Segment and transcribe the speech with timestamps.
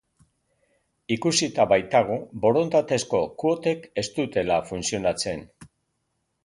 [1.15, 2.17] Ikusita baitago
[2.47, 5.47] borondatezko kuotek ez dutela funtzionatzen.